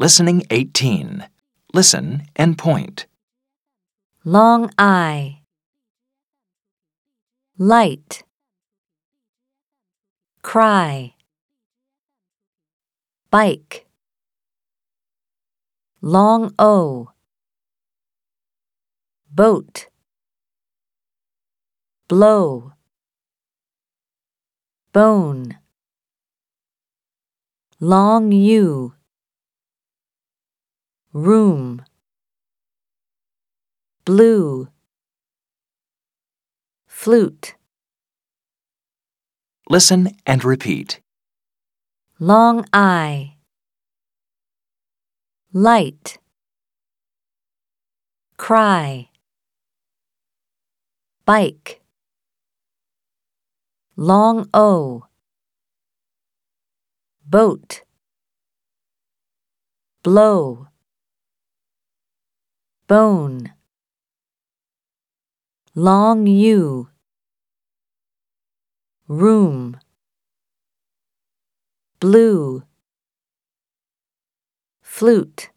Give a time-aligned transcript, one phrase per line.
[0.00, 1.26] Listening 18.
[1.74, 3.06] Listen and point.
[4.24, 5.40] Long I.
[7.58, 8.22] Light.
[10.40, 11.14] Cry.
[13.32, 13.88] Bike.
[16.00, 17.08] Long O.
[19.32, 19.88] Boat.
[22.06, 22.72] Blow.
[24.92, 25.58] Bone.
[27.80, 28.94] Long U.
[31.14, 31.82] Room.
[34.04, 34.68] Blue.
[36.86, 37.54] Flute.
[39.70, 41.00] Listen and repeat.
[42.20, 43.36] Long I.
[45.54, 46.18] Light.
[48.36, 49.08] Cry.
[51.24, 51.80] Bike.
[53.96, 55.06] Long O.
[57.26, 57.82] Boat.
[60.02, 60.67] Blow.
[62.88, 63.52] Bone.
[65.74, 66.88] Long U.
[69.06, 69.78] Room.
[72.00, 72.62] Blue.
[74.80, 75.50] Flute.